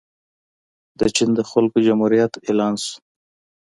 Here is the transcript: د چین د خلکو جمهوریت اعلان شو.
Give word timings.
د 0.99 1.01
چین 1.15 1.29
د 1.37 1.41
خلکو 1.49 1.77
جمهوریت 1.87 2.33
اعلان 2.47 2.73
شو. 2.83 2.95